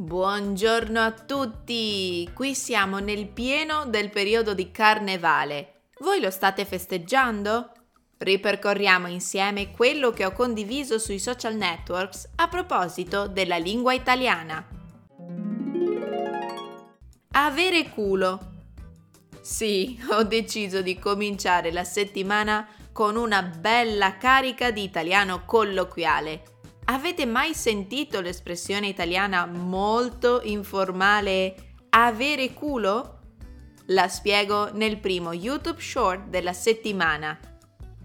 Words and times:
Buongiorno 0.00 0.98
a 0.98 1.10
tutti! 1.10 2.26
Qui 2.32 2.54
siamo 2.54 3.00
nel 3.00 3.28
pieno 3.28 3.84
del 3.84 4.08
periodo 4.08 4.54
di 4.54 4.70
carnevale. 4.70 5.88
Voi 5.98 6.22
lo 6.22 6.30
state 6.30 6.64
festeggiando? 6.64 7.70
Ripercorriamo 8.16 9.08
insieme 9.08 9.72
quello 9.72 10.10
che 10.10 10.24
ho 10.24 10.32
condiviso 10.32 10.98
sui 10.98 11.18
social 11.18 11.54
networks 11.54 12.30
a 12.36 12.48
proposito 12.48 13.26
della 13.26 13.58
lingua 13.58 13.92
italiana. 13.92 14.66
Avere 17.32 17.90
culo. 17.90 18.52
Sì, 19.42 20.02
ho 20.12 20.22
deciso 20.22 20.80
di 20.80 20.98
cominciare 20.98 21.70
la 21.70 21.84
settimana 21.84 22.66
con 22.90 23.16
una 23.16 23.42
bella 23.42 24.16
carica 24.16 24.70
di 24.70 24.82
italiano 24.82 25.44
colloquiale 25.44 26.59
Avete 26.92 27.24
mai 27.24 27.54
sentito 27.54 28.20
l'espressione 28.20 28.88
italiana 28.88 29.46
molto 29.46 30.40
informale 30.42 31.76
avere 31.90 32.52
culo? 32.52 33.18
La 33.86 34.08
spiego 34.08 34.72
nel 34.72 34.98
primo 34.98 35.32
YouTube 35.32 35.80
Short 35.80 36.26
della 36.26 36.52
settimana. 36.52 37.38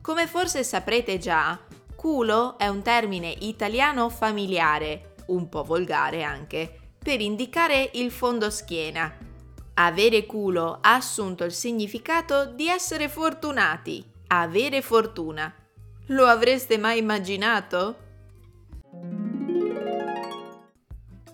Come 0.00 0.26
forse 0.26 0.64
saprete 0.64 1.18
già, 1.18 1.60
culo 1.94 2.56
è 2.56 2.68
un 2.68 2.80
termine 2.80 3.28
italiano 3.40 4.08
familiare, 4.08 5.14
un 5.26 5.50
po' 5.50 5.62
volgare 5.62 6.22
anche, 6.22 6.94
per 6.98 7.20
indicare 7.20 7.90
il 7.92 8.10
fondoschiena. 8.10 9.14
Avere 9.74 10.24
culo 10.24 10.78
ha 10.80 10.94
assunto 10.94 11.44
il 11.44 11.52
significato 11.52 12.46
di 12.46 12.68
essere 12.68 13.10
fortunati, 13.10 14.02
avere 14.28 14.80
fortuna. 14.80 15.54
Lo 16.06 16.24
avreste 16.24 16.78
mai 16.78 16.96
immaginato? 16.96 18.08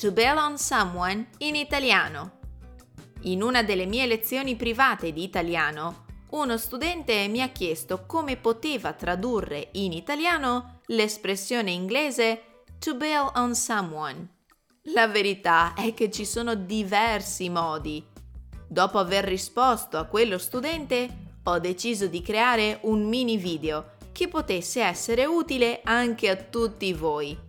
To 0.00 0.12
bail 0.12 0.38
on 0.38 0.56
someone 0.56 1.28
in 1.40 1.54
italiano. 1.54 2.38
In 3.24 3.42
una 3.42 3.62
delle 3.62 3.84
mie 3.84 4.06
lezioni 4.06 4.56
private 4.56 5.12
di 5.12 5.22
italiano, 5.22 6.06
uno 6.30 6.56
studente 6.56 7.28
mi 7.28 7.42
ha 7.42 7.48
chiesto 7.48 8.06
come 8.06 8.38
poteva 8.38 8.94
tradurre 8.94 9.68
in 9.72 9.92
italiano 9.92 10.80
l'espressione 10.86 11.72
inglese 11.72 12.62
to 12.78 12.94
bail 12.94 13.30
on 13.34 13.54
someone. 13.54 14.26
La 14.94 15.06
verità 15.06 15.74
è 15.74 15.92
che 15.92 16.10
ci 16.10 16.24
sono 16.24 16.54
diversi 16.54 17.50
modi. 17.50 18.02
Dopo 18.66 18.96
aver 18.96 19.24
risposto 19.24 19.98
a 19.98 20.06
quello 20.06 20.38
studente, 20.38 21.34
ho 21.42 21.58
deciso 21.58 22.06
di 22.06 22.22
creare 22.22 22.78
un 22.84 23.06
mini 23.06 23.36
video 23.36 23.96
che 24.12 24.28
potesse 24.28 24.80
essere 24.80 25.26
utile 25.26 25.82
anche 25.84 26.30
a 26.30 26.36
tutti 26.36 26.90
voi. 26.94 27.48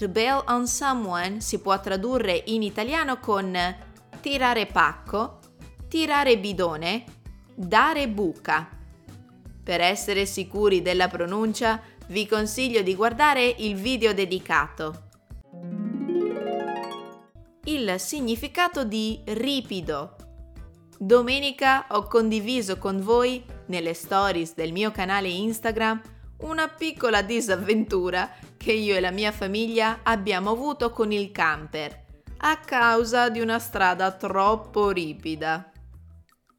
To 0.00 0.08
bail 0.08 0.42
on 0.46 0.66
someone 0.66 1.42
si 1.42 1.58
può 1.60 1.78
tradurre 1.78 2.44
in 2.46 2.62
italiano 2.62 3.18
con 3.18 3.54
tirare 4.22 4.64
pacco, 4.64 5.40
tirare 5.88 6.38
bidone, 6.38 7.04
dare 7.54 8.08
buca. 8.08 8.66
Per 9.62 9.80
essere 9.82 10.24
sicuri 10.24 10.80
della 10.80 11.08
pronuncia, 11.08 11.82
vi 12.06 12.26
consiglio 12.26 12.80
di 12.80 12.94
guardare 12.94 13.44
il 13.58 13.74
video 13.74 14.14
dedicato. 14.14 15.08
Il 17.64 18.00
significato 18.00 18.84
di 18.84 19.20
ripido. 19.26 20.16
Domenica 20.96 21.84
ho 21.90 22.04
condiviso 22.04 22.78
con 22.78 23.02
voi 23.02 23.44
nelle 23.66 23.92
stories 23.92 24.54
del 24.54 24.72
mio 24.72 24.92
canale 24.92 25.28
Instagram 25.28 26.00
una 26.38 26.68
piccola 26.68 27.20
disavventura 27.20 28.30
che 28.62 28.72
io 28.72 28.94
e 28.94 29.00
la 29.00 29.10
mia 29.10 29.32
famiglia 29.32 30.00
abbiamo 30.02 30.50
avuto 30.50 30.90
con 30.90 31.12
il 31.12 31.32
camper 31.32 32.04
a 32.42 32.58
causa 32.58 33.30
di 33.30 33.40
una 33.40 33.58
strada 33.58 34.12
troppo 34.12 34.90
ripida. 34.90 35.72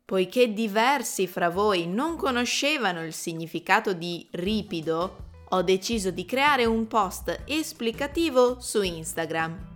Poiché 0.04 0.52
diversi 0.52 1.28
fra 1.28 1.50
voi 1.50 1.86
non 1.86 2.16
conoscevano 2.16 3.06
il 3.06 3.14
significato 3.14 3.94
di 3.94 4.28
ripido, 4.32 5.30
ho 5.48 5.62
deciso 5.62 6.10
di 6.10 6.26
creare 6.26 6.66
un 6.66 6.88
post 6.88 7.44
esplicativo 7.46 8.60
su 8.60 8.82
Instagram. 8.82 9.70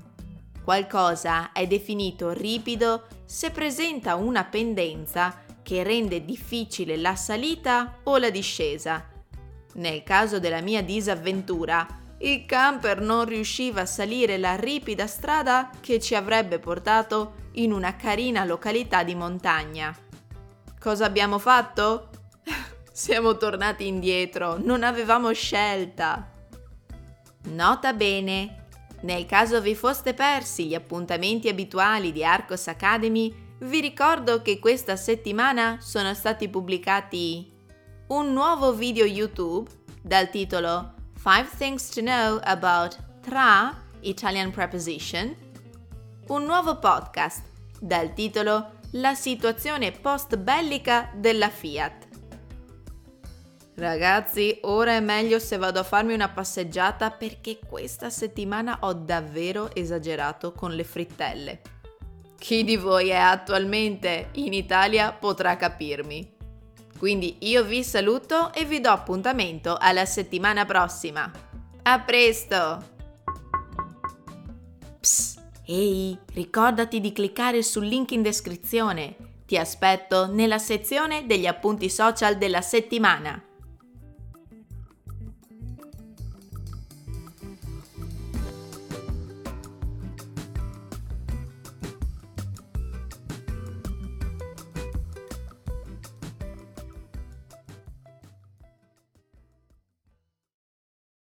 Qualcosa 0.64 1.52
è 1.52 1.68
definito 1.68 2.32
ripido 2.32 3.06
se 3.26 3.52
presenta 3.52 4.16
una 4.16 4.46
pendenza 4.46 5.44
che 5.62 5.84
rende 5.84 6.26
difficile 6.26 6.98
la 6.98 7.16
salita 7.16 8.00
o 8.04 8.18
la 8.18 8.32
discesa 8.32 9.14
nel 9.76 10.04
caso 10.04 10.40
della 10.40 10.62
mia 10.62 10.82
disavventura, 10.82 11.86
il 12.20 12.46
camper 12.46 13.02
non 13.02 13.26
riusciva 13.26 13.82
a 13.82 13.86
salire 13.86 14.38
la 14.38 14.56
ripida 14.56 15.06
strada 15.06 15.70
che 15.82 16.00
ci 16.00 16.16
avrebbe 16.16 16.60
portato 16.60 17.44
in 17.54 17.72
una 17.72 17.96
carina 17.96 18.46
località 18.46 19.04
di 19.04 19.16
montagna. 19.16 19.96
Cosa 20.80 21.06
abbiamo 21.06 21.40
fatto? 21.40 22.10
Siamo 22.92 23.36
tornati 23.38 23.88
indietro, 23.88 24.58
non 24.58 24.84
avevamo 24.84 25.34
scelta. 25.34 26.32
Nota 27.48 27.94
bene, 27.94 28.68
nel 29.02 29.26
caso 29.26 29.62
vi 29.62 29.76
foste 29.76 30.14
persi 30.14 30.66
gli 30.68 30.74
appuntamenti 30.74 31.50
abituali 31.50 32.12
di 32.12 32.24
Arcos 32.24 32.68
Academy, 32.68 33.44
vi 33.60 33.82
ricordo 33.82 34.42
che 34.42 34.60
questa 34.60 34.96
settimana 34.96 35.78
sono 35.82 36.14
stati 36.14 36.50
pubblicati 36.50 37.52
un 38.08 38.34
nuovo 38.34 38.74
video 38.74 39.06
YouTube 39.06 39.70
dal 40.02 40.30
titolo 40.30 40.95
5 41.26 41.58
Things 41.58 41.90
to 41.90 42.02
Know 42.02 42.40
About 42.44 43.00
Tra 43.22 43.76
Italian 44.02 44.52
Preposition, 44.52 45.36
un 46.28 46.46
nuovo 46.46 46.78
podcast 46.78 47.42
dal 47.80 48.14
titolo 48.14 48.74
La 48.92 49.16
situazione 49.16 49.92
post-bellica 49.92 51.10
della 51.16 51.50
Fiat. 51.50 52.08
Ragazzi, 53.74 54.60
ora 54.66 54.92
è 54.92 55.00
meglio 55.00 55.40
se 55.40 55.58
vado 55.58 55.80
a 55.80 55.84
farmi 55.84 56.14
una 56.14 56.30
passeggiata 56.30 57.10
perché 57.10 57.58
questa 57.58 58.12
settimana 58.12 58.78
ho 58.82 58.94
davvero 58.94 59.74
esagerato 59.74 60.52
con 60.52 60.76
le 60.76 60.84
frittelle. 60.84 61.62
Chi 62.38 62.64
di 62.64 62.78
voi 62.78 63.10
è 63.10 63.16
attualmente 63.16 64.30
in 64.34 64.54
Italia 64.54 65.12
potrà 65.12 65.56
capirmi. 65.56 66.35
Quindi 66.98 67.38
io 67.42 67.64
vi 67.64 67.84
saluto 67.84 68.54
e 68.54 68.66
vi 68.66 68.80
do 68.80 68.90
appuntamento 68.90 69.78
alla 69.80 70.06
settimana 70.06 70.66
prossima. 70.66 71.30
A 71.84 72.00
presto! 72.00 72.94
Psst, 75.00 75.42
ehi, 75.66 76.18
ricordati 76.34 77.00
di 77.00 77.12
cliccare 77.12 77.62
sul 77.62 77.86
link 77.86 78.12
in 78.12 78.22
descrizione. 78.22 79.16
Ti 79.46 79.58
aspetto 79.58 80.26
nella 80.26 80.58
sezione 80.58 81.26
degli 81.26 81.46
appunti 81.46 81.90
social 81.90 82.38
della 82.38 82.62
settimana. 82.62 83.40